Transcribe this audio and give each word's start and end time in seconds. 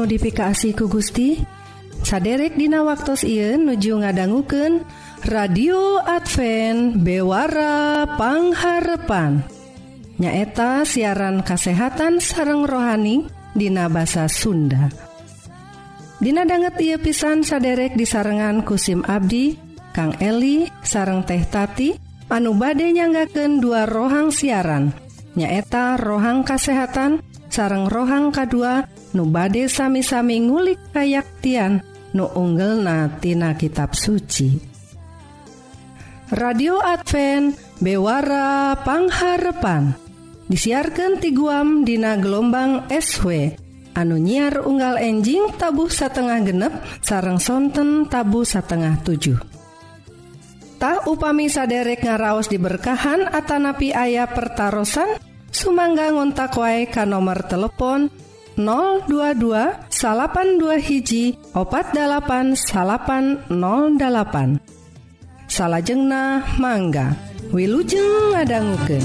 notifikasi 0.00 0.72
ku 0.72 0.88
Gusti. 0.88 1.36
Saderek 2.00 2.56
Dina 2.56 2.80
waktu 2.80 3.12
Ieu 3.28 3.60
nuju 3.60 4.00
ngadangguken 4.00 4.88
radio 5.28 6.00
Advent 6.00 7.04
bewarapangharepan 7.04 9.44
nyaeta 10.16 10.88
siaran 10.88 11.44
kasehatan 11.44 12.24
sareng 12.24 12.64
rohani 12.64 13.28
Dina 13.52 13.92
bahasa 13.92 14.32
Sunda. 14.32 14.88
Dina 16.20 16.44
banget 16.48 16.80
ia 16.80 16.96
pisan 16.96 17.44
saderek 17.44 18.00
disarengan 18.00 18.64
kusim 18.64 19.04
Abdi 19.04 19.60
Kang 19.92 20.16
Eli 20.22 20.70
sareng 20.80 21.28
teh 21.28 21.44
tati 21.44 21.92
anu 22.32 22.56
bade 22.56 22.88
nyanggaken 22.88 23.60
dua 23.60 23.84
rohang 23.84 24.32
siaran. 24.32 24.96
Nyaeta 25.36 26.00
rohang 26.00 26.48
kasehatan 26.48 27.20
sareng 27.50 27.90
rohang 27.90 28.30
K2 28.30 28.54
nubade 29.16 29.66
sami-sami 29.66 30.38
ngulik 30.44 30.78
kayaktian 30.94 31.82
nu 32.14 32.30
unggel 32.34 32.82
natina 32.82 33.54
kitab 33.58 33.94
suci. 33.94 34.58
Radio 36.30 36.78
Adva 36.78 37.50
bewarapangharrepan 37.82 39.98
disiarkan 40.46 41.18
ti 41.18 41.34
guam 41.34 41.82
Dina 41.82 42.14
gelombang 42.18 42.86
SW 42.86 43.50
anu 43.98 44.14
nyiar 44.14 44.62
unggal 44.62 45.02
enjing 45.02 45.50
tabuh 45.58 45.90
satengah 45.90 46.38
genep 46.46 46.70
sarengsonten 47.02 48.06
tabu 48.06 48.46
satengah 48.46 49.02
7 49.02 50.78
tak 50.78 51.10
upami 51.10 51.50
saderek 51.50 52.06
ngaraos 52.06 52.46
diberkahan 52.48 53.28
Atanapi 53.28 53.92
ayah 53.92 54.30
pertaran 54.30 54.86
Sumangga 55.50 56.14
ngontak 56.14 56.54
wae 56.56 56.86
ka 56.86 57.02
nomor 57.02 57.42
telepon 57.44 58.08
022 58.56 59.72
82 59.90 60.78
hiji 60.86 61.38
opat 61.54 61.86
8808 61.94 64.56
salahjengna 65.46 66.42
mangga 66.62 67.06
Wilujeng 67.50 68.30
ngadangguken 68.30 69.02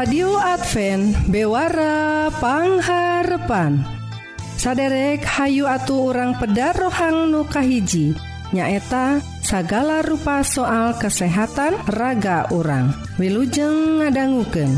radio 0.00 0.40
Advent 0.40 1.12
bewarapangharpan 1.28 3.84
saderek 4.56 5.20
Hayu 5.28 5.68
atu 5.68 6.08
orang 6.08 6.40
peda 6.40 6.72
rohang 6.72 7.28
nukahiji 7.28 8.16
nyaeta 8.48 9.20
sagala 9.44 10.00
rupa 10.00 10.40
soal 10.40 10.96
kesehatan 10.96 11.76
raga 11.84 12.48
orang 12.48 12.96
Wilujeng 13.20 14.00
ngadangguken. 14.00 14.72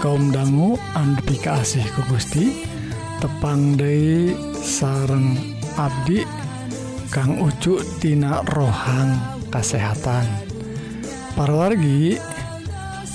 kaum 0.00 0.32
dangu 0.32 0.80
andpika 0.96 1.60
ke 1.60 1.84
ku 1.92 2.02
Gusti. 2.08 2.66
Tepang 3.20 3.76
Dei 3.76 4.32
sareng 4.64 5.36
Abdi 5.76 6.24
Kang 7.12 7.36
Ucu 7.36 7.76
tina 8.00 8.40
rohang 8.56 9.12
kesehatan 9.52 10.24
parwargi 11.36 12.16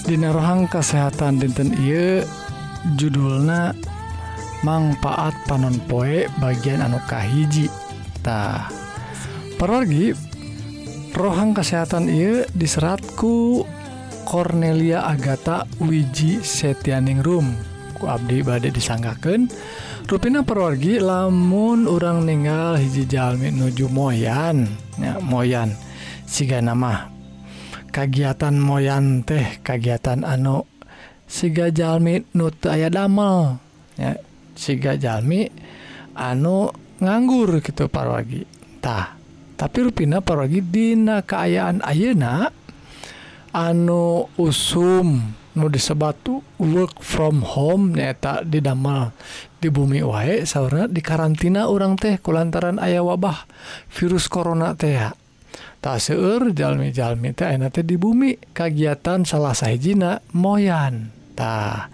Dina 0.05 0.29
rohang 0.29 0.69
kesehatan 0.69 1.41
dinten 1.41 1.73
Ieu 1.81 2.21
judulna 3.01 3.73
manfaat 4.61 5.33
panon 5.49 5.81
poe 5.89 6.29
bagian 6.37 6.85
anu 6.85 7.01
kahijitah 7.09 8.69
parwargi 9.57 10.13
rohang 11.17 11.57
kesehatan 11.57 12.13
Ieu 12.13 12.45
diseratku 12.53 13.65
Cornelia 14.25 15.05
Agatha 15.05 15.69
wiji 15.77 16.41
Setianingrum 16.41 17.53
ku 17.95 18.09
Abdi 18.09 18.41
badai 18.41 18.73
disanggaken 18.73 19.47
ruina 20.05 20.41
perwargi 20.41 20.97
lamun 20.99 21.85
urang 21.85 22.25
meninggal 22.25 22.77
hijijalmi 22.77 23.49
nuju 23.53 23.89
moyan. 23.89 24.69
Ya, 24.97 25.17
moyan. 25.21 25.73
Siga 26.25 26.61
nama 26.61 27.09
kagiatan 27.93 28.57
moyan 28.57 29.21
teh 29.25 29.61
kagiatan 29.61 30.25
anu 30.25 30.65
siga 31.25 31.69
Jalmi 31.69 32.21
nut 32.33 32.59
aya 32.65 32.89
damel. 32.89 33.61
Ya 33.97 34.17
siga 34.57 34.97
Jalmi 34.97 35.49
anu 36.17 36.73
nganggur 37.01 37.61
gitu 37.61 37.91
parwagitah 37.91 39.15
tapi 39.55 39.77
ruina 39.87 40.19
parwagi 40.19 40.59
Dina 40.63 41.23
keayaan 41.23 41.79
Ayeuna 41.83 42.51
anu 43.55 44.27
usum 44.35 45.31
nu 45.55 45.71
disebatu 45.71 46.43
work 46.59 46.99
from 46.99 47.39
home 47.39 47.95
nyaeta 47.95 48.43
didamel 48.43 49.15
di 49.63 49.71
bumi 49.71 50.03
wae 50.03 50.43
sauna 50.43 50.91
di 50.91 50.99
karantina 50.99 51.71
orang 51.71 51.95
teh 51.95 52.19
kulantaran 52.19 52.75
ayah 52.83 53.07
wabah 53.07 53.47
virus 53.95 54.27
corona 54.27 54.75
teh 54.75 54.99
tak 55.79 56.03
seueur 56.03 56.51
jalmi-jalmi 56.51 57.31
teh 57.31 57.47
enak 57.47 57.79
teh 57.79 57.85
di 57.87 57.95
bumi 57.95 58.35
kegiatan 58.51 59.21
salah 59.21 59.53
sahijina 59.53 60.17
moyan. 60.33 61.13
Tah. 61.37 61.93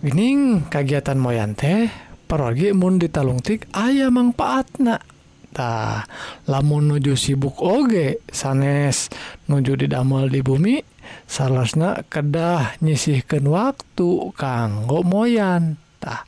Gining 0.00 0.72
kegiatan 0.72 1.20
moyan 1.20 1.52
teh 1.52 1.92
parogi 2.24 2.72
mun 2.72 2.96
ditalungtik 2.96 3.68
ayah 3.76 4.08
manfaatna 4.08 5.13
tah 5.54 6.02
lamun 6.50 6.90
nuju 6.90 7.14
sibuk 7.14 7.62
oge 7.62 8.18
sanes 8.34 9.14
nuju 9.46 9.78
didamel 9.78 10.26
di 10.26 10.42
bumi 10.42 10.82
salahsna 11.30 12.02
kedah 12.10 12.82
nyisihkan 12.82 13.46
waktu 13.46 14.34
kanggo 14.34 15.06
moyantah 15.06 16.26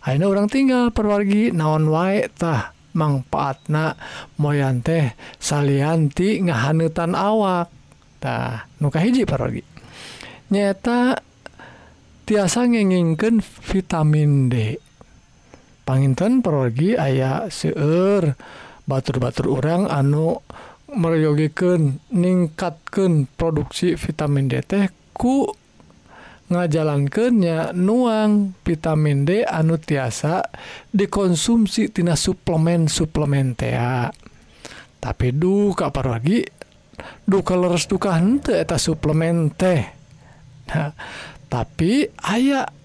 Aina 0.00 0.24
orang 0.24 0.48
tinggal 0.48 0.88
perwargi 0.96 1.52
naon 1.52 1.92
waetah 1.92 2.72
manfaatna 2.96 3.94
moyan 4.40 4.80
teh 4.80 5.12
salianti 5.36 6.40
ngahanutan 6.40 7.12
awaktah 7.12 8.64
nuka 8.80 8.98
hiji 9.04 9.28
perwargi. 9.28 9.60
Nyata 10.50 11.20
tiasa 12.24 12.64
ngingken 12.64 13.44
vitamin 13.44 14.48
D. 14.48 14.80
Panginten 15.90 16.38
pergi 16.38 16.94
aya 16.94 17.50
seueur 17.50 18.38
batur-batur 18.86 19.50
orang 19.50 19.90
anu 19.90 20.38
meryogiken 20.86 21.98
ningkatkeun 22.14 23.26
produksi 23.34 23.98
vitamin 23.98 24.46
D 24.46 24.62
teh 24.62 24.86
ku 25.10 25.50
ngajalankannya 26.46 27.74
nuang. 27.74 28.54
Vitamin 28.62 29.26
D 29.26 29.42
anu 29.42 29.82
tiasa 29.82 30.46
dikonsumsi 30.94 31.90
tina 31.90 32.14
suplemen 32.14 32.86
suplementea 32.86 34.14
tapi 35.02 35.34
duka 35.34 35.90
paragi 35.90 36.46
duka 37.26 37.58
leres 37.58 37.90
duka 37.90 38.14
henteu 38.14 38.54
eta 38.54 38.78
suplemen 38.78 39.50
teh. 39.58 39.82
Nah, 40.70 40.94
tapi 41.50 42.06
ayah 42.30 42.78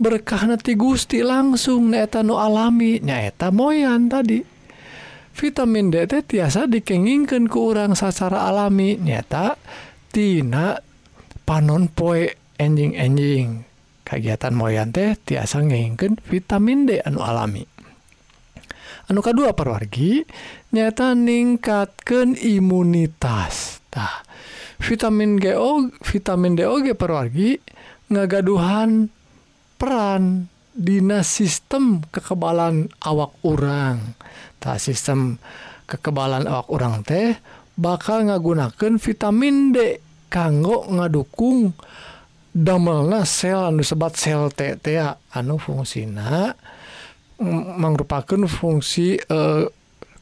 berkahnati 0.00 0.72
Gusti 0.80 1.20
langsung 1.20 1.92
neta 1.92 2.24
nu 2.24 2.40
alami. 2.40 2.98
Nyaeta 3.04 3.52
moyan 3.52 4.08
tadi. 4.08 4.40
Vitamin 5.36 5.92
DT 5.92 6.26
tiasa 6.26 6.64
dikengingkan 6.66 7.46
ke 7.46 7.58
orang 7.60 7.92
secara 7.92 8.48
alami. 8.48 8.96
Nyatatina 8.96 10.80
panon 11.44 11.92
poe 11.92 12.32
enjing-enjing. 12.56 13.68
Kegiatan 14.02 14.56
moyan 14.56 14.90
teh 14.90 15.14
tiasa 15.14 15.62
ngingken 15.62 16.18
vitamin 16.26 16.88
D 16.88 16.98
anu 16.98 17.22
alami. 17.22 17.62
Anu 19.06 19.22
kedua 19.22 19.54
perwargi 19.54 20.26
nyata 20.74 21.14
ningkatkan 21.14 22.34
imunitas. 22.34 23.78
Nah, 23.94 24.22
vitamin 24.82 25.38
GO 25.38 25.94
vitamin 26.02 26.54
DOG 26.58 26.94
perwargi 26.94 27.58
ngagaduhan 28.10 29.10
peran 29.80 30.52
Dina 30.70 31.26
sistem 31.26 32.04
kekebalan 32.12 32.92
awak 33.02 33.34
orang 33.42 34.14
tak 34.60 34.78
sistem 34.78 35.40
kekebalan 35.88 36.46
awak 36.46 36.68
orang 36.70 37.02
teh 37.02 37.34
bakal 37.74 38.28
ngagunakan 38.28 39.00
vitamin 39.00 39.72
D 39.74 39.98
kanggo 40.30 40.86
ngadukung 40.86 41.74
damelna 42.54 43.26
sel 43.26 43.72
anu 43.72 43.82
sebat 43.82 44.14
sel 44.14 44.52
TTA 44.54 45.34
anu 45.34 45.58
fungsina 45.58 46.54
mm, 47.40 47.80
merupakan 47.80 48.46
fungsi 48.46 49.18
eh, 49.18 49.64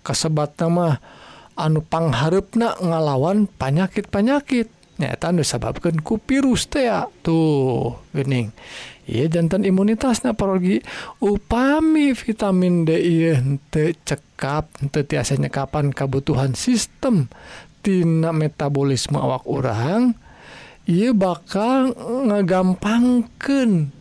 kesebat 0.00 0.56
nama 0.64 0.96
anu 1.58 1.84
pangharepna 1.84 2.78
ngalawan 2.78 3.50
panyakit-panyakit. 3.50 4.70
Nyata 4.98 5.30
disebabkan 5.30 6.02
ku 6.02 6.18
virus 6.18 6.66
teh 6.66 6.90
tuh 7.22 8.02
gening 8.10 8.50
Iya 9.08 9.40
jantan 9.40 9.64
imunitasnya 9.64 10.36
parogi. 10.36 10.84
Upami 11.24 12.12
vitamin 12.12 12.84
D 12.84 12.92
te 13.72 13.96
cekap 14.04 14.68
henteu 14.84 15.00
tiasa 15.08 15.40
nyekapan 15.40 15.96
kebutuhan 15.96 16.52
sistem 16.52 17.32
tina 17.80 18.36
metabolisme 18.36 19.16
awak 19.16 19.48
orang 19.48 20.12
ia 20.84 21.16
bakal 21.16 21.96
ngegampangkan 22.28 23.96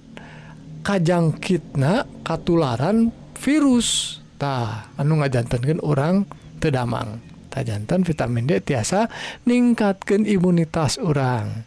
kajangkitna 0.83 2.03
katularan 2.27 3.15
virus. 3.39 4.19
Ta 4.36 4.92
anu 5.00 5.24
ngajantankan 5.24 5.80
orang 5.88 6.27
tedamang 6.60 7.24
ta 7.48 7.63
jantan 7.63 8.03
vitamin 8.03 8.44
D 8.44 8.60
tiasa 8.60 9.07
ningkatkan 9.48 10.27
imunitas 10.27 11.00
orang 11.00 11.63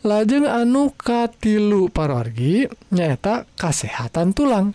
lajeng 0.00 0.48
anu 0.48 0.96
katilu 0.96 1.92
parorgi 1.92 2.64
nyaeta 2.92 3.44
kasehatan 3.56 4.32
tulang. 4.32 4.72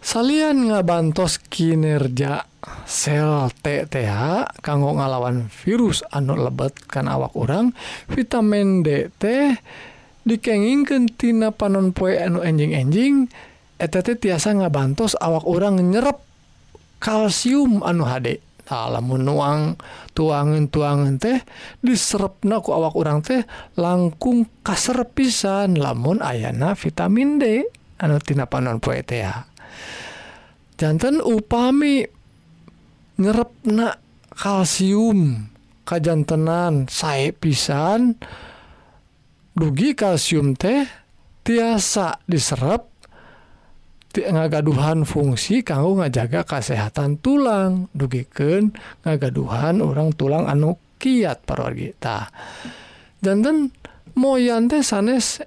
Salian 0.00 0.72
ngabantos 0.72 1.36
kinerja 1.52 2.48
sel 2.88 3.52
TTA 3.60 4.48
kanggo 4.64 4.96
ngalawan 4.96 5.52
virus 5.52 6.00
anu 6.08 6.40
lebet 6.40 6.72
kan 6.88 7.04
awak 7.04 7.36
orang 7.36 7.76
vitamin 8.08 8.80
DT 8.80 9.22
dikengingken 10.24 11.08
tina 11.12 11.52
panon 11.52 11.92
poe 11.92 12.16
anu 12.16 12.40
enjing-enjing 12.40 13.28
etT 13.76 14.08
tiasa 14.20 14.56
ngabantos 14.56 15.16
awak 15.20 15.44
orang 15.44 15.80
nyerep 15.80 16.20
kalsium 17.00 17.84
anu 17.84 18.04
HD 18.04 18.40
lamun 18.70 19.26
nuang 19.26 19.74
tuangan 20.14 20.70
tuangan 20.70 21.18
teh 21.18 21.42
diserepna 21.82 22.62
ku 22.62 22.70
awak 22.70 22.94
orang 22.94 23.20
teh 23.20 23.42
langkung 23.74 24.46
kaser 24.62 25.02
pisan. 25.10 25.74
Lamun 25.74 26.22
ayana 26.22 26.78
vitamin 26.78 27.42
D 27.42 27.66
anu 28.00 28.16
tina 28.22 28.46
panon 28.46 28.78
poe 28.78 29.02
teh 29.02 29.26
jantan 30.80 31.20
upami 31.20 32.06
nyerepna 33.20 34.00
kalsium 34.32 35.50
kajantenan 35.84 36.88
sae 36.88 37.36
pisan 37.36 38.16
dugi 39.52 39.92
kalsium 39.92 40.56
teh 40.56 40.88
tiasa 41.44 42.24
diserap 42.24 42.89
ngagaduhan 44.10 45.06
fungsi 45.06 45.62
kanggo 45.62 46.02
ngajaga 46.02 46.42
kesehatan 46.42 47.22
tulang. 47.22 47.86
Dugiken 47.94 48.74
ngagaduhan 49.06 49.78
orang 49.82 50.10
tulang 50.14 50.50
anu 50.50 50.78
kiat 51.00 51.48
parorgita 51.48 52.28
jantan 53.24 53.72
moyante 54.12 54.84
sanes 54.84 55.40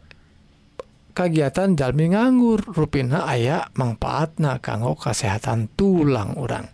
kegiatan 1.14 1.78
jalmi 1.78 2.10
nganggur 2.18 2.66
ruina 2.74 3.30
aya 3.30 3.70
manfaatna 3.78 4.58
kanggo 4.58 4.98
kesehatan 4.98 5.70
tulang 5.78 6.34
orang 6.42 6.66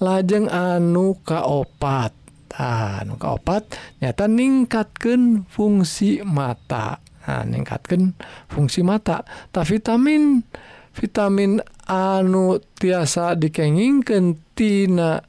lajeng 0.00 0.48
anu 0.48 1.20
kaopat 1.20 2.16
nah, 2.56 3.04
anu 3.04 3.20
kaopat 3.20 3.68
nyata 4.00 4.24
ningkatkan 4.24 5.44
fungsi 5.52 6.24
mata. 6.24 7.04
Nah, 7.22 7.46
ningkatkan 7.46 8.18
fungsi 8.50 8.82
mata. 8.82 9.22
Ta 9.54 9.62
vitamin 9.62 10.42
dan 10.42 10.71
vitamin 10.96 11.60
anu 11.88 12.60
tiasa 12.78 13.36
dikengingkentina 13.36 15.24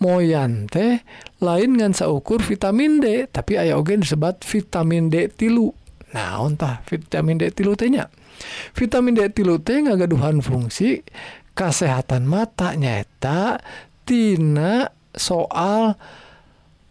moyan 0.00 0.66
teh 0.68 1.00
lain 1.40 1.76
ngansa 1.78 2.10
ukur 2.10 2.42
vitamin 2.42 3.00
D 3.00 3.28
tapi 3.30 3.56
aya 3.56 3.78
ogen 3.78 4.02
disebat 4.02 4.42
vitamin 4.44 5.08
D 5.08 5.28
tilu. 5.32 5.72
Naontah 6.14 6.86
vitamin 6.86 7.42
D 7.42 7.50
tilu 7.50 7.74
tehnya 7.74 8.06
vitamin 8.74 9.14
D 9.18 9.30
tilu 9.30 9.58
teh 9.62 9.82
ngagaduhan 9.82 10.42
fungsi 10.42 11.02
kesehatan 11.54 12.26
mata 12.26 12.74
nyata 12.74 13.62
tina 14.02 14.90
soal 15.14 15.94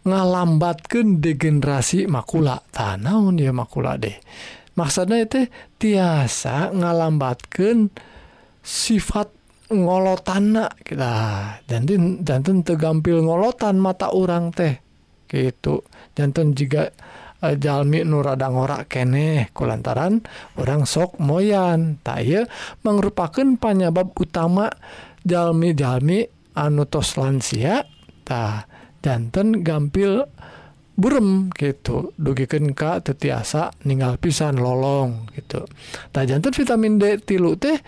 ngalambatkan 0.04 1.20
degenerasi 1.20 2.04
makula. 2.08 2.60
Tanaun 2.72 3.40
ya 3.40 3.52
makula 3.52 3.96
deh? 3.96 4.16
maksudnya 4.74 5.26
teh 5.26 5.50
tiasa 5.78 6.70
ngalambatkan 6.74 7.90
sifat 8.64 9.30
ngolotan 9.72 10.56
kita. 10.84 11.14
Jantin 11.64 12.22
jantan 12.22 12.60
tegampil 12.62 13.24
ngolotan 13.24 13.80
mata 13.80 14.12
orang 14.12 14.52
teh. 14.52 14.80
Gitu. 15.28 15.82
Jantan 16.14 16.52
juga 16.52 16.92
e, 17.40 17.56
jalmi 17.56 18.04
nurada 18.04 18.52
ngorak 18.52 18.86
kene 18.92 19.50
kulantaran 19.56 20.20
orang 20.60 20.84
sok 20.84 21.16
moyan. 21.18 21.98
Tay 22.04 22.44
merupakan 22.84 23.56
panyebab 23.56 24.12
utama 24.14 24.68
jalmi-jalmi 25.24 26.28
anutos 26.56 27.16
lansia. 27.16 27.88
Tah. 28.24 28.68
Jantan 29.04 29.60
gampil 29.60 30.24
burem 30.94 31.50
gitu. 31.54 32.14
Dugiken 32.14 32.72
Ka 32.72 33.02
tetiasa 33.02 33.74
ninggal 33.86 34.18
pisan 34.18 34.58
lolong 34.58 35.30
gitu. 35.34 35.66
Tajjantan 36.14 36.54
vitamin 36.54 36.98
D 36.98 37.18
tilu 37.22 37.58
teh 37.58 37.78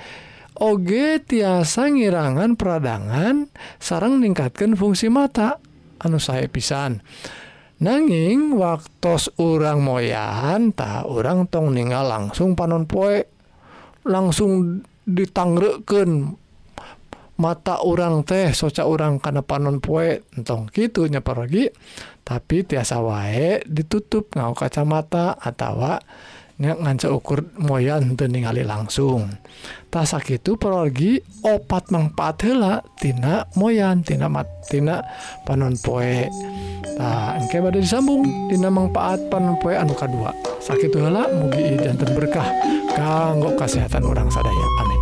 OG 0.56 0.90
tiasa 1.28 1.92
ngirangan 1.92 2.56
peradangan 2.56 3.52
sarang 3.76 4.18
meningkatkan 4.18 4.72
fungsi 4.74 5.12
mata 5.12 5.60
anu 6.00 6.18
saya 6.18 6.48
pisan. 6.48 7.04
Nanging 7.76 8.56
waktu 8.56 9.36
urang 9.36 9.84
moyan 9.84 10.72
tak 10.72 11.04
orang 11.04 11.44
tong 11.44 11.76
ninggal 11.76 12.08
langsung 12.08 12.56
panon 12.56 12.88
poe 12.88 13.20
langsung 14.08 14.80
ditangreken 15.04 16.40
mata 17.36 17.84
orang 17.84 18.24
teh 18.24 18.56
soca 18.56 18.88
orang 18.88 19.20
karena 19.20 19.44
panon 19.44 19.84
poe 19.84 20.24
entong 20.32 20.72
gitunya 20.72 21.20
pergi 21.20 21.68
tapi 22.26 22.66
tiasa 22.66 22.98
wae 22.98 23.62
ditutup 23.70 24.34
ngau 24.34 24.50
kacamata 24.50 25.38
atawa 25.38 26.02
nganca 26.56 27.12
ukur 27.12 27.52
moyan 27.60 28.16
untuk 28.16 28.32
ningali 28.32 28.64
langsung. 28.64 29.28
Tasak 29.92 30.40
itu 30.40 30.56
pergi 30.56 31.20
opat 31.44 31.92
manfaat 31.92 32.42
hela 32.48 32.80
tina 32.96 33.44
moyan 33.54 34.00
tina 34.00 34.26
mat 34.26 34.48
tina 34.66 35.04
panon 35.44 35.76
poe. 35.78 36.26
Nah 36.96 37.36
engke 37.36 37.60
pada 37.60 37.78
disambung 37.78 38.24
tina 38.48 38.72
manfaat 38.72 39.20
panon 39.28 39.60
poe 39.60 39.76
anu 39.76 39.92
kedua 39.92 40.32
sakit 40.64 40.90
hela 40.96 41.28
mugi 41.30 41.76
jantan 41.78 42.10
berkah 42.16 42.48
kanggo 42.96 43.52
kesehatan 43.54 44.02
orang 44.02 44.32
sadaya. 44.32 44.66
Amin. 44.80 45.00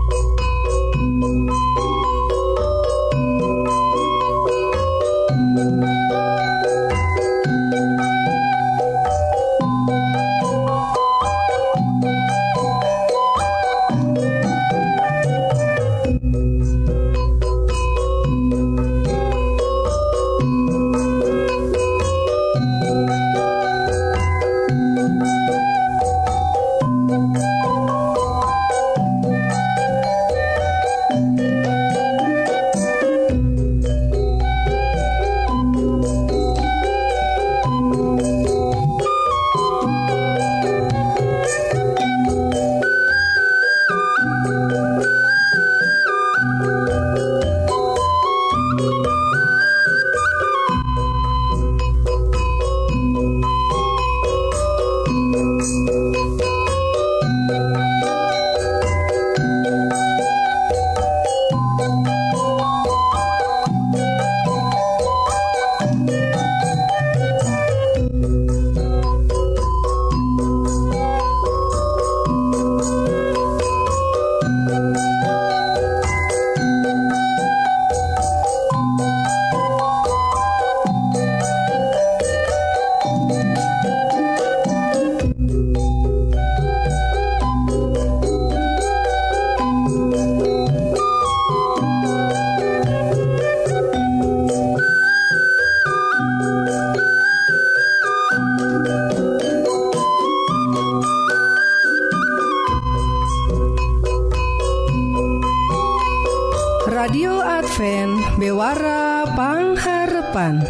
Bewarapangharapan 108.44 110.68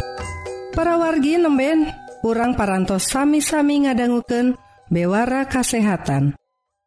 para 0.71 0.95
wargi 0.95 1.35
nemben 1.35 1.91
urang 2.23 2.55
parantos 2.55 3.11
sami-sami 3.11 3.83
ngadangguken 3.83 4.55
bewara 4.87 5.43
kasehatan. 5.43 6.39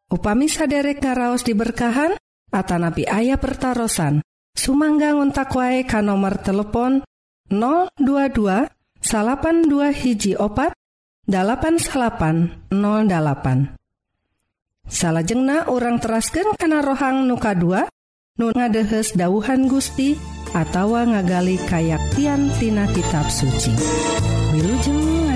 Upami 0.09 0.49
saderek 0.49 0.97
karaos 0.97 1.45
diberkahan 1.45 2.17
Atanapi 2.49 3.05
ayah 3.05 3.37
pertaran 3.37 4.25
Sumangga 4.57 5.13
ngontak 5.13 5.53
wae 5.53 5.85
ka 5.85 6.01
nomor 6.01 6.41
telepon 6.41 7.05
022 7.53 7.93
dua 9.69 9.93
hiji 9.93 10.33
opat 10.41 10.73
8808 11.29 12.81
salahjengnah 14.89 15.69
orang 15.69 16.01
terasken 16.01 16.49
kana 16.57 16.81
rohang 16.81 17.29
nuka 17.29 17.53
2 17.53 18.41
nun 18.41 18.57
ngadehes 18.57 19.13
dauhan 19.13 19.69
Gusti 19.69 20.38
atawa 20.53 21.05
ngagali 21.05 21.61
kayaktian 21.69 22.49
tina 22.57 22.89
kitab 22.89 23.29
suci. 23.29 23.73
Wilujeng 24.53 25.29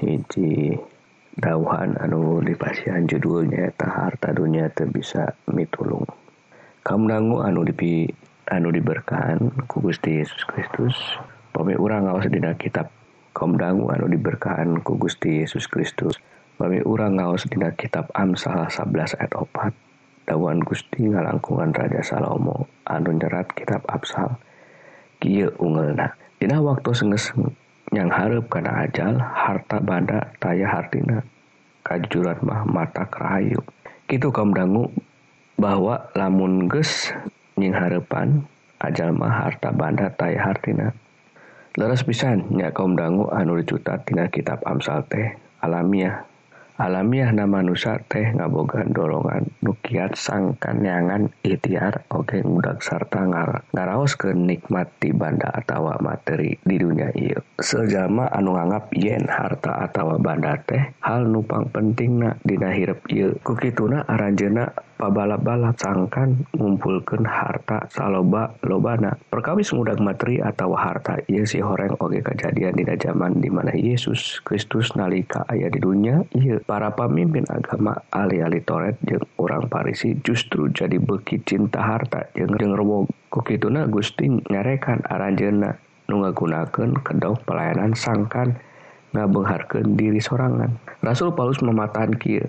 hiji 0.00 0.80
dahuhan 1.36 1.92
anu 2.00 2.40
dipasihan 2.40 3.04
judulnya 3.04 3.68
eta 3.68 3.84
harta 3.84 4.32
dunia 4.32 4.72
teu 4.72 4.88
bisa 4.88 5.36
mitulung. 5.52 6.08
Kamdangu 6.80 7.44
anu 7.44 7.60
dipi 7.68 8.08
anu 8.48 8.72
diberkahan 8.72 9.52
ku 9.68 9.84
Gusti 9.84 10.24
Yesus 10.24 10.48
Kristus 10.48 10.96
pami 11.52 11.76
urang 11.76 12.08
ngaos 12.08 12.26
dina 12.32 12.56
kitab. 12.56 12.88
Kamdangu 13.36 13.92
anu 13.92 14.08
diberkahan 14.08 14.80
ku 14.80 14.96
Gusti 14.96 15.44
Yesus 15.44 15.68
Kristus 15.68 16.16
pami 16.56 16.80
urang 16.80 17.20
ngaos 17.20 17.44
dina 17.46 17.68
kitab 17.76 18.08
Amsal 18.16 18.72
11 18.72 19.20
ayat 19.20 19.32
4 19.36 20.26
dawuhan 20.26 20.64
Gusti 20.64 21.10
ngalangkungan 21.12 21.76
Raja 21.76 22.00
Salomo 22.00 22.64
anu 22.88 23.12
nyerat 23.12 23.52
kitab 23.52 23.84
Amsal. 23.84 24.40
Kieu 25.20 25.52
ungeulna. 25.60 26.16
Dina 26.40 26.64
waktu 26.64 26.96
sengeseng. 26.96 27.52
yang 27.90 28.10
harap 28.10 28.46
karena 28.46 28.86
ajal 28.86 29.18
harta 29.18 29.82
bada 29.82 30.30
taya 30.38 30.70
hartina 30.70 31.26
kajujuran 31.82 32.38
mah 32.46 32.62
mata 32.68 33.02
kerahayu. 33.10 33.58
Gitu 34.06 34.30
kaum 34.30 34.54
dangu 34.54 34.90
bahwa 35.58 36.06
lamun 36.14 36.70
ges 36.70 37.10
nying 37.58 37.74
harapan 37.74 38.46
ajal 38.78 39.10
mah 39.10 39.30
harta 39.30 39.74
banda 39.74 40.10
taya 40.14 40.38
hartina. 40.38 40.94
Leres 41.74 42.06
pisan 42.06 42.46
nya 42.54 42.70
kaum 42.70 42.94
dangu 42.94 43.26
anu 43.30 43.58
dicuta 43.58 43.98
tina 44.06 44.30
kitab 44.30 44.62
amsal 44.66 45.02
teh 45.10 45.34
alamiah. 45.62 46.29
alamiah 46.80 47.28
nama 47.28 47.60
nusa 47.60 48.00
teh 48.08 48.32
ngaboga 48.32 48.88
dorongan 48.88 49.44
nukiat 49.60 50.16
sangkan 50.16 50.80
nyangan 50.80 51.28
ikhtiar 51.44 52.08
oke 52.08 52.32
okay, 52.32 52.40
mudak 52.40 52.80
sarta 52.80 53.20
ngar 53.28 53.68
ngaraos 53.76 54.16
ke 54.16 54.32
nikmati 54.32 55.12
banda 55.12 55.52
atawa 55.52 56.00
materi 56.00 56.56
di 56.64 56.80
dunia 56.80 57.12
iya 57.12 57.36
sejama 57.60 58.32
anu 58.32 58.56
nganggap 58.56 58.96
yen 58.96 59.28
harta 59.28 59.76
atawa 59.84 60.16
banda 60.16 60.56
teh 60.64 60.96
hal 61.04 61.28
nupang 61.28 61.68
penting 61.68 62.24
na 62.24 62.32
dina 62.40 62.72
hirep 62.72 63.04
iya 63.12 63.28
kukituna 63.44 64.08
aranjena 64.08 64.72
pabalap-balap 65.00 65.80
sangkan 65.80 66.44
ngumpulkan 66.52 67.24
harta 67.24 67.88
saloba 67.88 68.52
lobana. 68.60 69.16
Perkawis 69.32 69.72
mudak 69.72 69.96
materi 69.96 70.44
atau 70.44 70.76
harta 70.76 71.16
ia 71.24 71.48
si 71.48 71.64
horeng 71.64 71.96
oge 72.04 72.20
kejadian 72.20 72.76
dina 72.76 73.00
zaman 73.00 73.40
dimana 73.40 73.72
Yesus 73.72 74.44
Kristus 74.44 74.92
nalika 74.92 75.48
ayah 75.48 75.72
di 75.72 75.80
dunia 75.80 76.20
iya 76.36 76.60
para 76.70 76.94
pamimpin 76.94 77.42
agama 77.50 77.98
ali-ali 78.14 78.62
Toret 78.62 78.94
jeung 79.02 79.26
orang 79.42 79.66
Parisi 79.66 80.14
justru 80.22 80.70
jadi 80.70 81.02
beki 81.02 81.42
cinta 81.42 81.82
harta 81.82 82.30
yang 82.38 82.54
jengwo 82.54 83.10
kokituna 83.26 83.90
Gusting 83.90 84.46
nyarekan 84.46 85.02
aranjena 85.10 85.74
nunggagunakan 86.06 87.02
kedau 87.02 87.34
pelayanan 87.42 87.98
sangkan 87.98 88.54
ngabengharkan 89.10 89.98
diri 89.98 90.22
sorangan. 90.22 90.78
Rasul 91.02 91.34
Paulus 91.34 91.58
mematahan 91.58 92.14
kia 92.14 92.46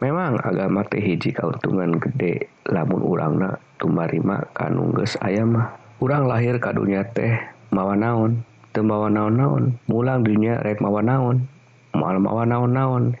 memang 0.00 0.40
agama 0.40 0.80
teh 0.88 1.04
hiji 1.04 1.36
kauntungan 1.36 2.00
gede 2.00 2.48
lamun 2.72 3.04
urangna 3.04 3.60
tumarima 3.76 4.48
kanungges 4.56 5.20
ayamah. 5.20 5.76
Kurang 6.00 6.24
lahir 6.24 6.56
kadunya 6.56 7.04
teh 7.04 7.36
mawa 7.68 8.00
naon 8.00 8.48
tembawa 8.72 9.12
naon-naon 9.12 9.76
mulang 9.92 10.24
dunia 10.24 10.56
rek 10.64 10.80
mawa 10.80 11.04
naon 11.04 11.44
mual 11.92 12.16
mawa 12.16 12.48
naon-naon 12.48 13.12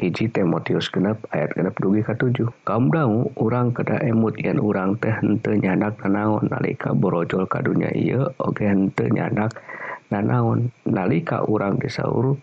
hiji 0.00 0.32
teh 0.32 0.48
motius 0.48 0.88
genap 0.88 1.20
ayat 1.28 1.52
genap 1.52 1.76
dugi 1.76 2.00
ka 2.00 2.16
tujuh. 2.16 2.48
Kamu 2.64 3.36
orang 3.36 3.76
kena 3.76 4.00
emut 4.00 4.32
yang 4.40 4.56
orang 4.56 4.96
teh 4.96 5.12
hente 5.12 5.52
nyanak 5.60 6.00
nanaon. 6.00 6.48
Nalika 6.48 6.96
borojol 6.96 7.44
ka 7.44 7.60
dunia 7.60 7.92
iya 7.92 8.24
oke 8.40 8.64
hente 8.64 9.12
nyanak 9.12 9.52
nanaon. 10.08 10.72
Nalika 10.88 11.44
orang 11.44 11.76
disaur 11.76 12.40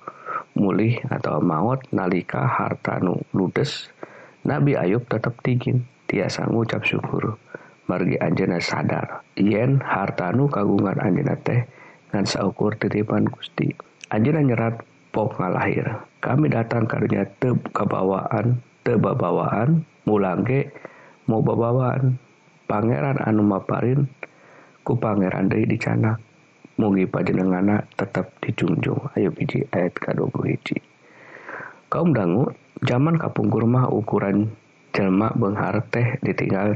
mulih 0.54 1.02
atau 1.10 1.42
maut 1.42 1.82
nalika 1.90 2.46
harta 2.46 3.02
nu 3.02 3.18
ludes 3.34 3.90
Nabi 4.46 4.78
Ayub 4.78 5.10
tetap 5.10 5.42
tigin. 5.42 5.90
Tiasa 6.08 6.48
ngucap 6.48 6.88
syukur. 6.88 7.36
Margi 7.90 8.16
anjena 8.22 8.62
sadar. 8.64 9.28
Yen 9.36 9.82
hartanu 9.84 10.48
kagungan 10.48 11.02
anjena 11.02 11.36
teh 11.42 11.68
ngan 12.14 12.24
saukur 12.24 12.78
titipan 12.80 13.28
Gusti. 13.28 13.76
Anjena 14.08 14.40
nyerat 14.40 14.80
pop 15.12 15.36
ngalahir. 15.36 16.00
kami 16.28 16.52
datang 16.52 16.84
karunya 16.84 17.24
te 17.40 17.56
kabawaan 17.72 18.60
te 18.84 19.00
babawaan 19.00 19.88
mulangge 20.04 20.76
mau 21.24 21.40
babawaan 21.40 22.20
pangeran 22.68 23.16
anu 23.24 23.48
maparin 23.48 24.12
ku 24.84 25.00
pangeran 25.00 25.48
deui 25.48 25.64
dicanak 25.64 26.20
mugi 26.76 27.08
panjenengana 27.08 27.88
tetap 27.96 28.36
dijunjung. 28.44 29.08
Ayo 29.16 29.32
biji 29.32 29.64
ayat 29.72 29.96
ka-20 29.96 30.36
hiji 30.52 30.78
kaum 31.88 32.12
dangu 32.12 32.52
zaman 32.84 33.16
kapungkur 33.16 33.64
mah 33.64 33.88
ukuran 33.88 34.52
jelma 34.92 35.32
benghar 35.32 35.80
teh 35.88 36.20
ditinggal 36.20 36.76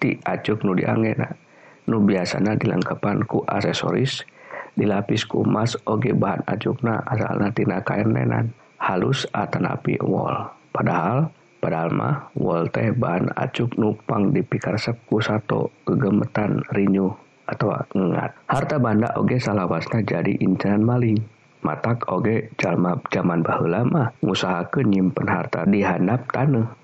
ti 0.00 0.16
acuk 0.24 0.64
nu 0.64 0.72
diangena 0.72 1.36
nu 1.84 2.00
biasana 2.00 2.56
dilengkapan 2.56 3.20
ku 3.28 3.44
aksesoris 3.44 4.24
dilapis 4.72 5.28
ku 5.28 5.44
emas 5.44 5.76
oge 5.84 6.16
bahan 6.16 6.40
acukna 6.48 7.04
asalna 7.04 7.52
tina 7.52 7.84
kain 7.84 8.08
nenan. 8.16 8.56
halus 8.80 9.26
atanapi 9.32 10.00
wol. 10.04 10.34
Padahal 10.72 11.32
padahal 11.60 11.90
mah 11.90 12.16
wol 12.36 12.68
teh 12.68 12.92
bahan 12.92 13.32
acup 13.34 13.74
nupang 13.80 14.30
dipikarsep 14.30 14.94
ku 15.08 15.18
sato 15.18 15.72
kegemetan 15.88 16.62
rinyu 16.70 17.10
atau 17.46 17.72
ngengat. 17.94 18.34
Harta 18.50 18.76
banda 18.82 19.14
oge 19.14 19.38
salawasna 19.38 20.02
jadi 20.02 20.34
incanan 20.42 20.82
maling. 20.82 21.18
Matak 21.64 22.06
oge 22.12 22.54
jalma 22.60 23.00
zaman 23.10 23.42
baheula 23.42 23.82
mah 23.82 24.08
ngusahakeun 24.22 24.86
nyimpen 24.92 25.26
harta 25.26 25.66
di 25.66 25.82
handap 25.82 26.30
tanah. 26.30 26.74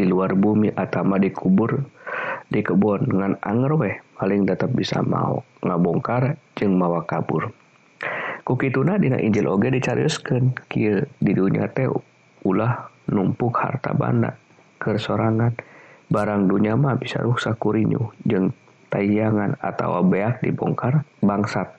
Di 0.00 0.08
luar 0.08 0.32
bumi 0.32 0.72
atama 0.72 1.20
dikubur 1.20 1.76
di 2.48 2.64
kebon 2.64 3.04
ngan 3.04 3.34
anger 3.44 3.72
weh. 3.76 3.96
Paling 4.16 4.48
tetap 4.48 4.72
bisa 4.72 5.00
mau 5.00 5.44
ngabongkar 5.64 6.36
jeng 6.56 6.76
mawa 6.76 7.04
kabur. 7.04 7.52
Kukituna 8.50 8.98
Dina 8.98 9.14
Injil 9.22 9.46
oge 9.46 9.70
dicariuskan 9.70 10.50
Ki 10.66 10.90
di 11.22 11.32
dunia 11.38 11.70
teh 11.70 11.86
ulah 12.42 12.90
numpuk 13.06 13.54
harta 13.54 13.94
bana 13.94 14.34
kesorangan 14.82 15.54
barang 16.10 16.50
dunia 16.50 16.74
mah 16.74 16.98
bisa 16.98 17.22
rusak 17.22 17.62
kurinyu 17.62 18.10
jeng 18.26 18.50
tayangan 18.90 19.54
atau 19.62 20.02
beak 20.02 20.42
dibongkar 20.42 21.06
bangsat. 21.22 21.70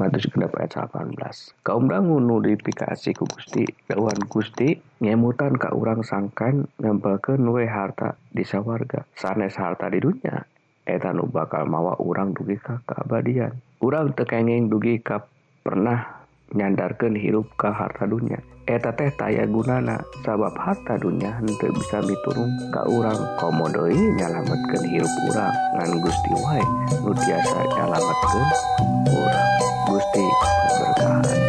Matus 0.00 0.24
genep 0.32 0.56
ayat 0.56 0.88
18 0.88 1.20
kaum 1.60 1.84
dangu 1.84 2.16
nudifikasi 2.16 3.12
ku 3.12 3.28
Gusti. 3.28 3.68
Dawan 3.84 4.16
Gusti 4.24 4.72
nyemutan 5.04 5.60
ka 5.60 5.76
urang 5.76 6.00
sangkan 6.00 6.64
nempelkeun 6.80 7.44
we 7.44 7.68
harta 7.68 8.16
di 8.32 8.40
sawarga. 8.40 9.04
Sanes 9.12 9.52
harta 9.60 9.92
di 9.92 10.00
dunia 10.00 10.48
eta 10.88 11.12
nu 11.12 11.28
bakal 11.28 11.68
mawa 11.68 12.00
urang 12.00 12.32
dugi 12.32 12.56
ka 12.56 12.80
keabadian. 12.88 13.52
Urang 13.84 14.16
tekenging 14.16 14.72
dugi 14.72 15.04
ka 15.04 15.28
pernah 15.66 15.98
nyandarkan 16.54 17.18
hirup 17.18 17.50
ke 17.58 17.66
harta 17.66 18.06
dunia. 18.06 18.38
Eta 18.70 18.94
teh 18.94 19.10
taya 19.18 19.46
gunana 19.50 19.98
sabab 20.22 20.54
harta 20.54 20.94
dunia 20.98 21.38
untuk 21.42 21.74
bisa 21.74 21.98
diturun 22.02 22.50
ke 22.70 22.82
urang 22.86 23.18
komodoi 23.42 23.98
nyalamatkan 24.14 24.82
hirup 24.86 25.10
urang. 25.26 25.54
Ngan 25.74 25.90
Gusti 25.98 26.30
wae 26.38 26.62
nu 27.02 27.10
tiasa 27.14 27.58
nyalamatkan 27.74 28.46
urang. 29.10 29.50
Gusti 29.90 30.24
berkahan 30.78 31.40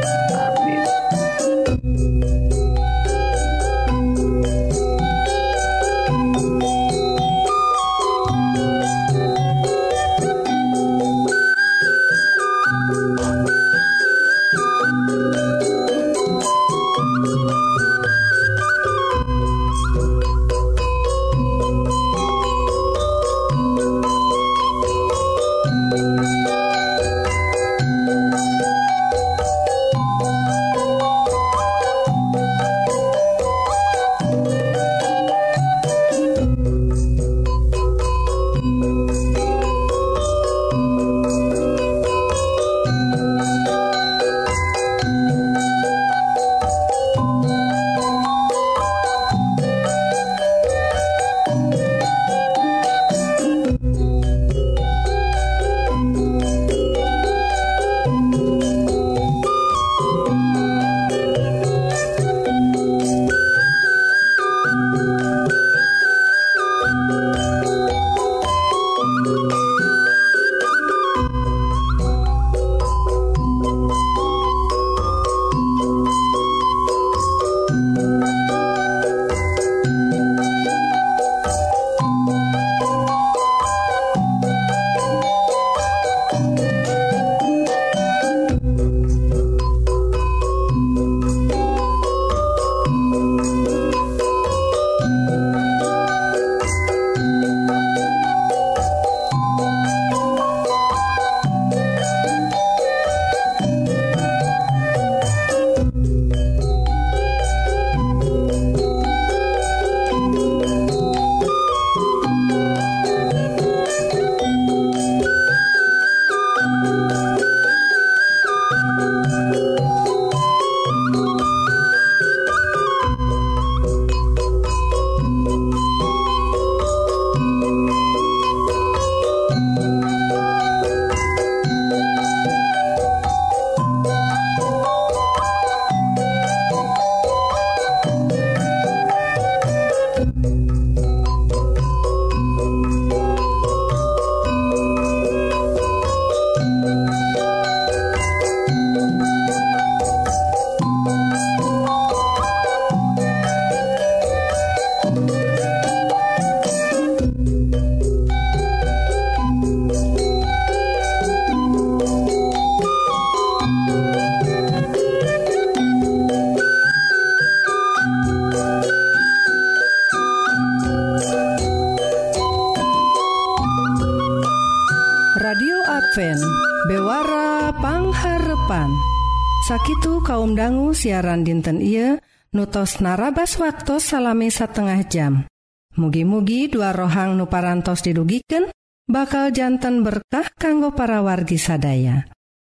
kaum 180.28 180.60
dangu 180.60 180.92
siaran 180.92 181.48
dinten 181.48 181.80
ia 181.80 182.20
nutos 182.52 183.00
narabas 183.00 183.56
waktu 183.64 184.04
salami 184.04 184.52
setengah 184.52 185.08
jam. 185.08 185.48
Mugi-mugi 185.96 186.68
dua 186.68 186.92
rohang 186.92 187.40
nuparantos 187.40 188.04
didugiken 188.04 188.68
bakal 189.08 189.56
jantan 189.56 190.04
berkah 190.04 190.52
kanggo 190.60 190.92
para 190.92 191.24
wargi 191.24 191.56
sadaya. 191.56 192.28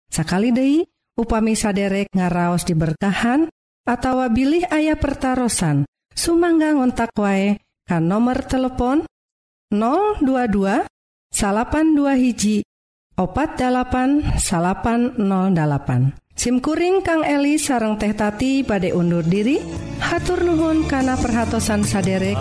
Sakali 0.08 0.56
Dei 0.56 0.80
upami 1.20 1.60
saderek 1.60 2.16
ngaraos 2.16 2.64
diberkahan 2.64 3.52
atau 3.84 4.24
bilih 4.32 4.64
ayah 4.72 4.96
pertaran 4.96 5.84
sumangga 6.16 6.72
ngontak 6.72 7.12
wae 7.20 7.60
kan 7.84 8.08
nomor 8.08 8.48
telepon 8.48 9.04
022 9.76 10.88
82 11.36 12.16
hiji 12.16 12.64
opat 13.20 13.60
80808 13.60 16.31
SIMkuring 16.32 17.04
Kang 17.04 17.28
Eli 17.28 17.60
sarang 17.60 18.00
teh 18.00 18.15
tati 18.15 18.63
pada 18.63 18.88
undur 18.96 19.22
diri 19.22 19.60
hatur 20.00 20.41
Nuhun 20.48 20.88
kana 20.88 21.20
perhatsan 21.20 21.84
saderek 21.84 22.39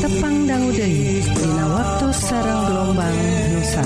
tepang 0.00 0.48
danggude 0.48 0.88
Dina 1.20 1.66
waktu 1.68 2.06
sarang 2.16 2.60
gelombang 2.64 3.18
Nusa. 3.52 3.84